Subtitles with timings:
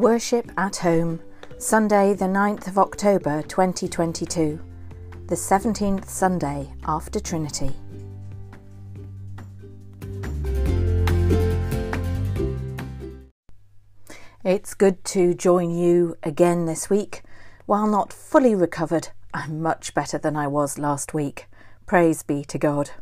[0.00, 1.20] Worship at Home,
[1.58, 4.58] Sunday, the 9th of October 2022,
[5.26, 7.76] the 17th Sunday after Trinity.
[14.42, 17.22] It's good to join you again this week.
[17.66, 21.46] While not fully recovered, I'm much better than I was last week.
[21.84, 22.92] Praise be to God.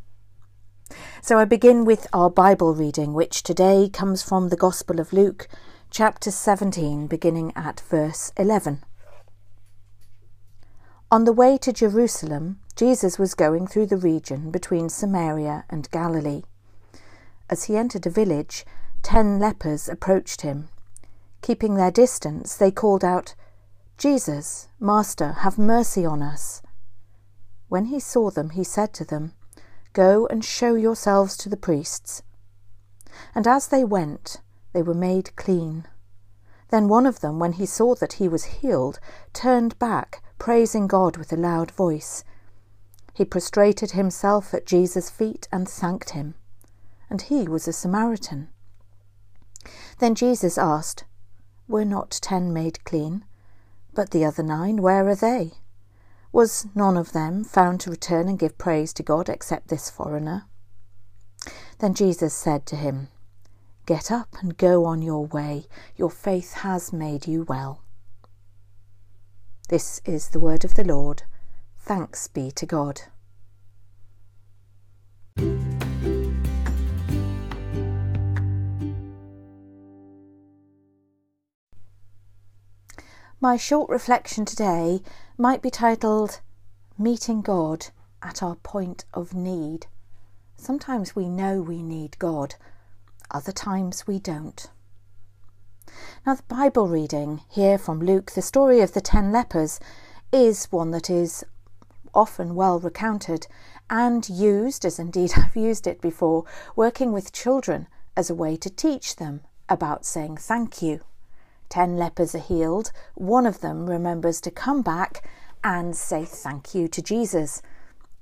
[1.22, 5.46] So I begin with our Bible reading, which today comes from the Gospel of Luke,
[5.90, 8.84] chapter 17, beginning at verse 11.
[11.10, 16.42] On the way to Jerusalem, Jesus was going through the region between Samaria and Galilee.
[17.48, 18.66] As he entered a village,
[19.02, 20.68] ten lepers approached him.
[21.40, 23.34] Keeping their distance, they called out,
[23.96, 26.60] Jesus, Master, have mercy on us.
[27.68, 29.32] When he saw them, he said to them,
[29.94, 32.22] Go and show yourselves to the priests.
[33.34, 34.42] And as they went,
[34.78, 35.88] they were made clean.
[36.70, 39.00] Then one of them, when he saw that he was healed,
[39.32, 42.22] turned back, praising God with a loud voice.
[43.12, 46.36] He prostrated himself at Jesus' feet and thanked him.
[47.10, 48.50] And he was a Samaritan.
[49.98, 51.02] Then Jesus asked,
[51.66, 53.24] Were not ten made clean?
[53.92, 55.54] But the other nine, where are they?
[56.30, 60.44] Was none of them found to return and give praise to God except this foreigner?
[61.80, 63.08] Then Jesus said to him,
[63.88, 65.64] Get up and go on your way.
[65.96, 67.80] Your faith has made you well.
[69.70, 71.22] This is the word of the Lord.
[71.78, 73.00] Thanks be to God.
[83.40, 85.00] My short reflection today
[85.38, 86.42] might be titled
[86.98, 87.86] Meeting God
[88.22, 89.86] at Our Point of Need.
[90.58, 92.56] Sometimes we know we need God,
[93.30, 94.68] other times we don't.
[96.26, 99.80] Now, the Bible reading here from Luke, the story of the ten lepers,
[100.32, 101.44] is one that is
[102.14, 103.46] often well recounted
[103.90, 106.44] and used, as indeed I've used it before,
[106.76, 107.86] working with children
[108.16, 111.00] as a way to teach them about saying thank you.
[111.68, 115.28] Ten lepers are healed, one of them remembers to come back
[115.62, 117.62] and say thank you to Jesus.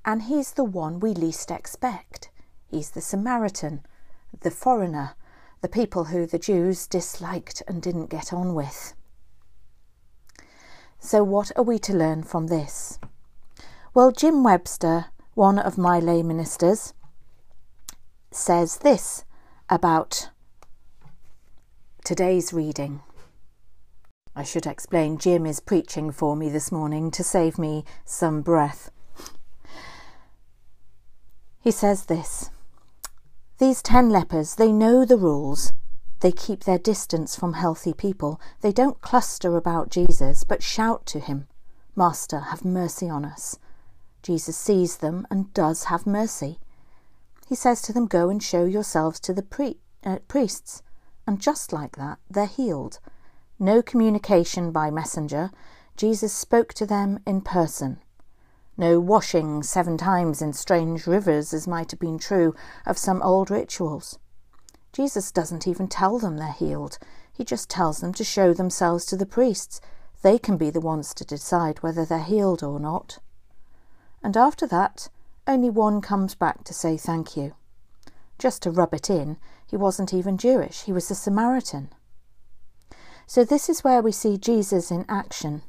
[0.04, 2.30] And he's the one we least expect.
[2.69, 3.84] He's the Samaritan,
[4.41, 5.14] the foreigner,
[5.60, 8.94] the people who the Jews disliked and didn't get on with.
[10.98, 12.98] So, what are we to learn from this?
[13.94, 16.94] Well, Jim Webster, one of my lay ministers,
[18.31, 19.25] says this
[19.69, 20.31] about
[22.04, 23.00] today's reading.
[24.34, 28.91] I should explain Jim is preaching for me this morning to save me some breath.
[31.62, 32.50] He says this
[33.58, 35.72] these ten lepers, they know the rules.
[36.20, 38.40] They keep their distance from healthy people.
[38.60, 41.46] They don't cluster about Jesus, but shout to him,
[41.94, 43.58] Master, have mercy on us.
[44.22, 46.58] Jesus sees them and does have mercy.
[47.48, 50.82] He says to them, Go and show yourselves to the uh, priests.
[51.26, 52.98] And just like that, they're healed.
[53.58, 55.50] No communication by messenger.
[55.96, 58.00] Jesus spoke to them in person
[58.76, 62.54] no washing seven times in strange rivers, as might have been true
[62.84, 64.19] of some old rituals.
[64.92, 66.98] Jesus doesn't even tell them they're healed.
[67.32, 69.81] He just tells them to show themselves to the priests.
[70.22, 73.19] They can be the ones to decide whether they're healed or not.
[74.22, 75.09] And after that,
[75.47, 77.54] only one comes back to say thank you.
[78.38, 79.36] Just to rub it in,
[79.66, 81.91] he wasn't even Jewish, he was a Samaritan.
[83.26, 85.62] So, this is where we see Jesus in action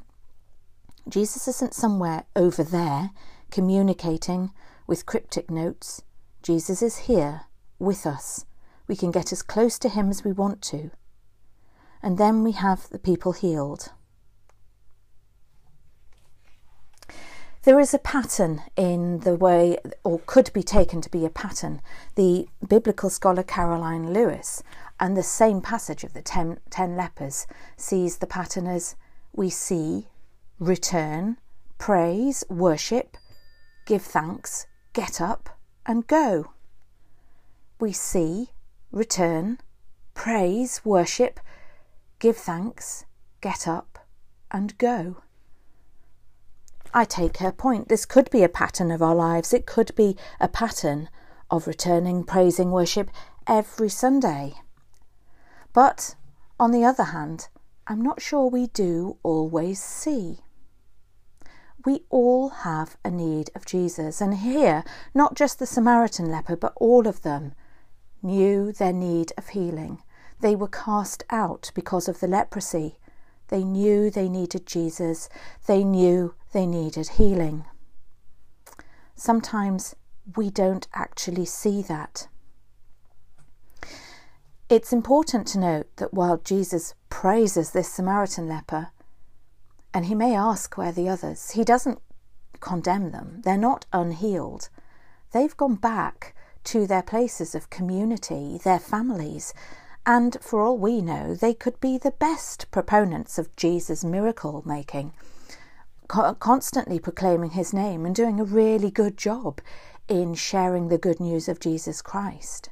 [1.09, 3.11] Jesus isn't somewhere over there
[3.51, 4.51] communicating
[4.85, 6.01] with cryptic notes.
[6.43, 7.41] Jesus is here
[7.79, 8.45] with us.
[8.87, 10.91] We can get as close to him as we want to.
[12.01, 13.91] And then we have the people healed.
[17.63, 21.81] There is a pattern in the way, or could be taken to be a pattern.
[22.15, 24.63] The biblical scholar Karoline Lewis
[25.01, 27.45] and the same passage of the ten, ten lepers
[27.75, 28.95] sees the pattern as
[29.33, 30.07] we see
[30.59, 31.37] return,
[31.77, 33.15] praise, worship,
[33.85, 35.49] give thanks, get up,
[35.85, 36.51] and go.
[37.79, 38.49] We see,
[38.91, 39.59] return,
[40.15, 41.39] praise, worship,
[42.17, 43.05] give thanks,
[43.39, 43.99] get up,
[44.49, 45.17] and go.
[46.91, 47.89] I take her point.
[47.89, 49.53] This could be a pattern of our lives.
[49.53, 51.09] It could be a pattern
[51.51, 53.11] of returning, praising, worship
[53.45, 54.55] every Sunday.
[55.71, 56.15] But
[56.59, 57.49] on the other hand,
[57.85, 60.39] I'm not sure we do always see
[61.87, 64.19] we all have a need of Jesus.
[64.19, 67.53] And here, not just the Samaritan leper, but all of them
[68.21, 69.99] knew their need of healing.
[70.41, 72.97] They were cast out because of the leprosy.
[73.47, 75.29] They knew they needed Jesus.
[75.65, 77.63] They knew they needed healing.
[79.15, 79.95] Sometimes
[80.35, 82.27] we don't actually see that.
[84.67, 88.89] It's important to note that while Jesus praises this Samaritan leper,
[89.97, 91.99] and he may ask where the others, he doesn't
[92.59, 93.41] condemn them.
[93.43, 94.69] They're not unhealed.
[95.31, 96.35] They've gone back
[96.65, 99.55] to their places of community, their families,
[100.05, 105.13] and for all we know, they could be the best proponents of Jesus' miracle making,
[106.07, 109.61] constantly proclaiming his name and doing a really good job
[110.07, 112.69] in sharing the good news of Jesus Christ.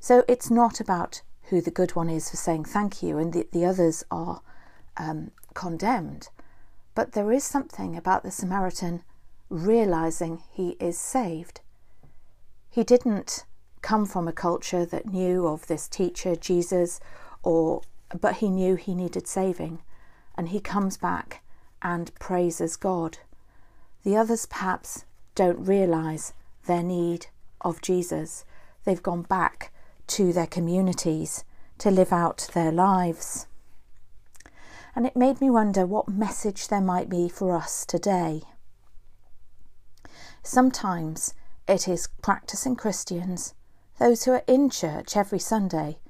[0.00, 1.20] So it's not about
[1.50, 4.40] who the good one is for saying thank you and the, the others are
[4.96, 6.30] um, condemned.
[6.98, 9.04] But there is something about the Samaritan
[9.48, 11.60] realizing he is saved.
[12.70, 13.44] He didn't
[13.82, 16.98] come from a culture that knew of this teacher, Jesus,
[17.44, 17.82] or
[18.20, 19.78] but he knew he needed saving.
[20.36, 21.44] And he comes back
[21.82, 23.18] and praises God.
[24.02, 25.04] The others perhaps
[25.36, 26.32] don't realize
[26.66, 27.26] their need
[27.60, 28.44] of Jesus.
[28.82, 29.72] They've gone back
[30.08, 31.44] to their communities
[31.78, 33.46] to live out their lives.
[34.98, 38.42] And it made me wonder what message there might be for us today.
[40.42, 41.34] Sometimes
[41.68, 43.54] it is practicing Christians,
[44.00, 46.00] those who are in church every Sunday,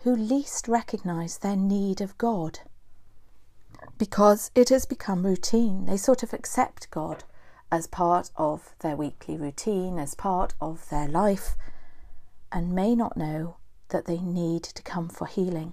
[0.00, 2.58] who least recognise their need of God.
[3.96, 5.86] Because it has become routine.
[5.86, 7.24] They sort of accept God
[7.72, 11.56] as part of their weekly routine, as part of their life,
[12.52, 13.56] and may not know
[13.88, 15.72] that they need to come for healing.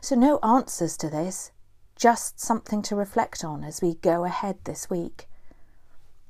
[0.00, 1.50] So, no answers to this,
[1.96, 5.28] just something to reflect on as we go ahead this week.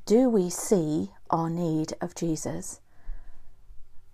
[0.06, 2.80] Do we see our need of Jesus?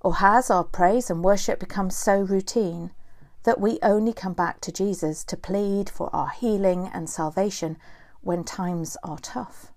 [0.00, 2.90] Or has our praise and worship become so routine
[3.44, 7.76] that we only come back to Jesus to plead for our healing and salvation
[8.20, 9.72] when times are tough?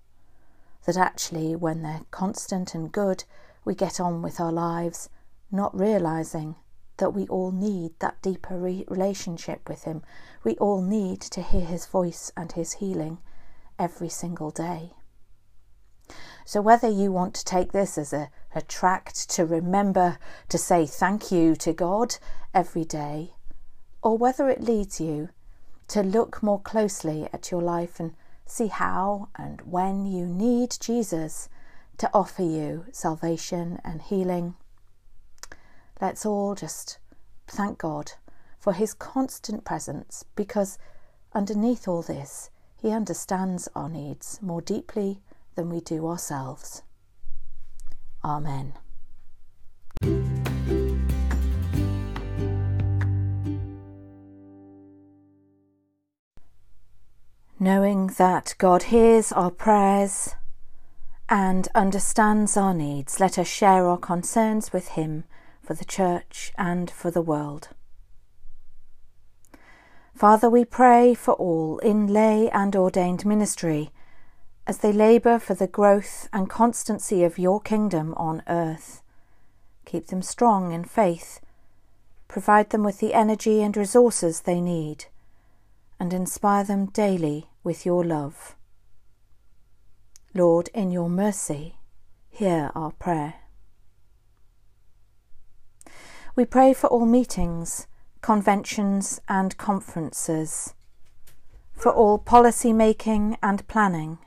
[0.86, 3.24] That actually, when they're constant and good,
[3.64, 5.08] we get on with our lives,
[5.52, 6.56] not realizing
[6.98, 10.02] that we all need that deeper re- relationship with Him.
[10.44, 13.18] We all need to hear His voice and His healing
[13.78, 14.92] every single day.
[16.44, 20.18] So, whether you want to take this as a, a tract to remember
[20.48, 22.16] to say thank you to God
[22.54, 23.32] every day,
[24.02, 25.28] or whether it leads you
[25.88, 28.14] to look more closely at your life and
[28.46, 31.48] see how and when you need Jesus
[31.98, 34.54] to offer you salvation and healing.
[36.00, 36.98] Let's all just
[37.48, 38.12] thank God
[38.60, 40.78] for His constant presence because
[41.32, 42.50] underneath all this,
[42.80, 45.20] He understands our needs more deeply
[45.56, 46.82] than we do ourselves.
[48.24, 48.74] Amen.
[57.60, 60.36] Knowing that God hears our prayers
[61.28, 65.24] and understands our needs, let us share our concerns with Him
[65.68, 67.68] for the Church and for the world.
[70.14, 73.90] Father, we pray for all in lay and ordained ministry
[74.66, 79.02] as they labour for the growth and constancy of your kingdom on earth.
[79.84, 81.38] Keep them strong in faith,
[82.28, 85.04] provide them with the energy and resources they need
[86.00, 88.56] and inspire them daily with your love.
[90.32, 91.76] Lord, in your mercy,
[92.30, 93.34] hear our prayer.
[96.38, 97.88] We pray for all meetings,
[98.20, 100.72] conventions, and conferences,
[101.72, 104.18] for all policy making and planning.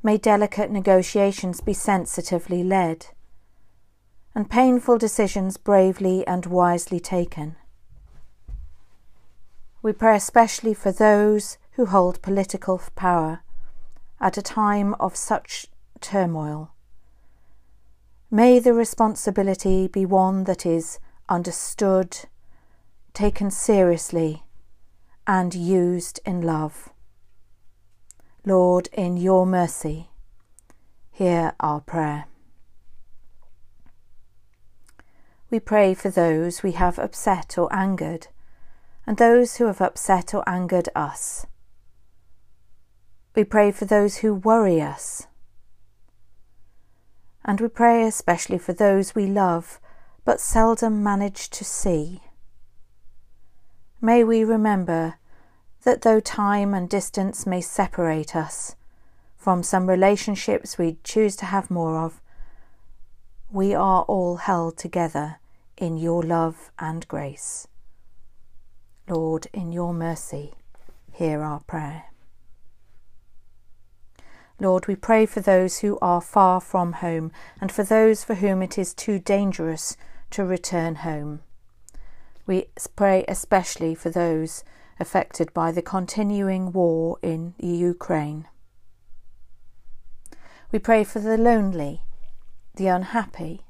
[0.00, 3.06] May delicate negotiations be sensitively led,
[4.36, 7.56] and painful decisions bravely and wisely taken.
[9.82, 13.40] We pray especially for those who hold political power
[14.20, 15.66] at a time of such
[16.00, 16.70] turmoil.
[18.30, 20.98] May the responsibility be one that is
[21.30, 22.14] understood,
[23.14, 24.42] taken seriously,
[25.26, 26.90] and used in love.
[28.44, 30.10] Lord, in your mercy,
[31.10, 32.26] hear our prayer.
[35.50, 38.28] We pray for those we have upset or angered
[39.06, 41.46] and those who have upset or angered us.
[43.34, 45.26] We pray for those who worry us.
[47.48, 49.80] And we pray especially for those we love
[50.26, 52.20] but seldom manage to see.
[54.02, 55.14] May we remember
[55.84, 58.76] that though time and distance may separate us
[59.38, 62.20] from some relationships we choose to have more of,
[63.50, 65.36] we are all held together
[65.78, 67.66] in your love and grace.
[69.08, 70.52] Lord, in your mercy,
[71.12, 72.07] hear our prayer.
[74.60, 78.60] Lord, we pray for those who are far from home and for those for whom
[78.60, 79.96] it is too dangerous
[80.30, 81.40] to return home.
[82.44, 84.64] We pray especially for those
[84.98, 88.48] affected by the continuing war in the Ukraine.
[90.72, 92.02] We pray for the lonely,
[92.74, 93.64] the unhappy,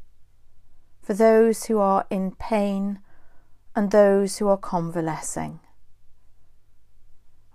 [1.03, 3.01] for those who are in pain
[3.77, 5.61] and those who are convalescing.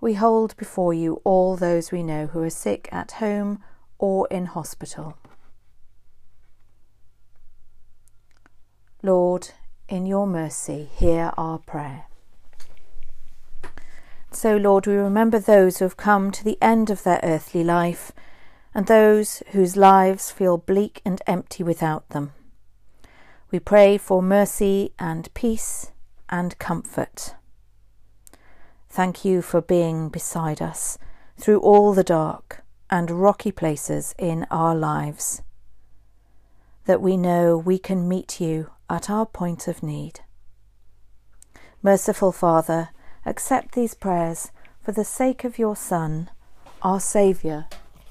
[0.04, 3.64] We hold before you all those we know who are sick at home
[3.98, 5.16] or in hospital.
[9.02, 9.52] Lord,
[9.88, 12.04] in your mercy, hear our prayer.
[14.30, 18.12] So, Lord, we remember those who have come to the end of their earthly life
[18.74, 22.34] and those whose lives feel bleak and empty without them.
[23.50, 25.92] We pray for mercy and peace
[26.28, 27.36] and comfort.
[28.94, 30.98] Thank you for being beside us
[31.36, 35.42] through all the dark and rocky places in our lives,
[36.84, 40.20] that we know we can meet you at our point of need.
[41.82, 42.90] Merciful Father,
[43.26, 46.30] accept these prayers for the sake of your Son,
[46.80, 47.66] our Saviour,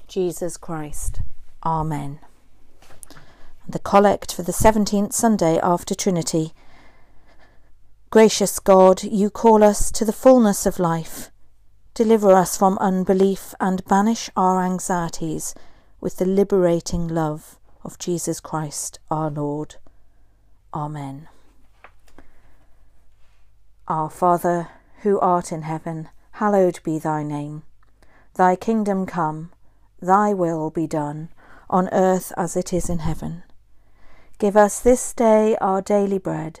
[0.06, 1.22] Jesus Christ.
[1.64, 2.18] Amen.
[3.66, 6.52] The Collect for the 17th Sunday after Trinity.
[8.14, 11.32] Gracious God, you call us to the fullness of life.
[11.94, 15.52] Deliver us from unbelief and banish our anxieties
[16.00, 19.74] with the liberating love of Jesus Christ our Lord.
[20.72, 21.26] Amen.
[23.88, 24.68] Our Father,
[25.02, 27.64] who art in heaven, hallowed be thy name.
[28.36, 29.50] Thy kingdom come,
[30.00, 31.30] thy will be done,
[31.68, 33.42] on earth as it is in heaven.
[34.38, 36.60] Give us this day our daily bread,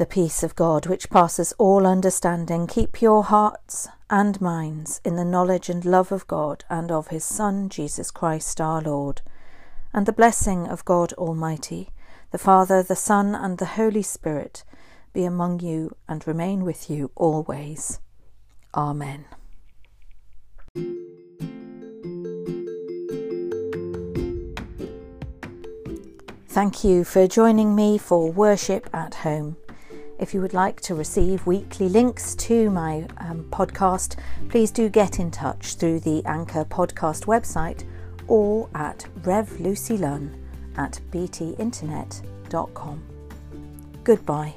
[0.00, 5.26] The peace of God, which passes all understanding, keep your hearts and minds in the
[5.26, 9.20] knowledge and love of God and of his Son, Jesus Christ our Lord.
[9.92, 11.90] And the blessing of God Almighty,
[12.30, 14.64] the Father, the Son, and the Holy Spirit
[15.12, 18.00] be among you and remain with you always.
[18.74, 19.26] Amen.
[26.48, 29.58] Thank you for joining me for Worship at Home.
[30.20, 34.16] If you would like to receive weekly links to my um, podcast,
[34.50, 37.84] please do get in touch through the Anchor podcast website
[38.28, 40.34] or at revlucylunn
[40.76, 43.02] at btinternet.com.
[44.04, 44.54] Goodbye.